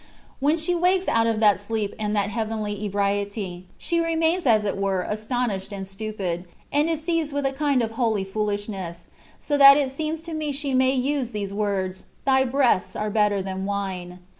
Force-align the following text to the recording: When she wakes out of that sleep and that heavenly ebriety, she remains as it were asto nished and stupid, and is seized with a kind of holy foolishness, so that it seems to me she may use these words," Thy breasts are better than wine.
When 0.39 0.57
she 0.57 0.73
wakes 0.73 1.07
out 1.07 1.27
of 1.27 1.39
that 1.41 1.59
sleep 1.59 1.93
and 1.99 2.15
that 2.15 2.31
heavenly 2.31 2.83
ebriety, 2.89 3.65
she 3.77 3.99
remains 3.99 4.47
as 4.47 4.65
it 4.65 4.75
were 4.75 5.05
asto 5.07 5.45
nished 5.47 5.71
and 5.71 5.87
stupid, 5.87 6.45
and 6.71 6.89
is 6.89 7.03
seized 7.03 7.33
with 7.33 7.45
a 7.45 7.51
kind 7.53 7.83
of 7.83 7.91
holy 7.91 8.23
foolishness, 8.23 9.05
so 9.37 9.59
that 9.59 9.77
it 9.77 9.91
seems 9.91 10.23
to 10.23 10.33
me 10.33 10.51
she 10.51 10.73
may 10.73 10.95
use 10.95 11.33
these 11.33 11.53
words," 11.53 12.05
Thy 12.25 12.43
breasts 12.43 12.95
are 12.95 13.11
better 13.11 13.43
than 13.43 13.65
wine. 13.67 14.17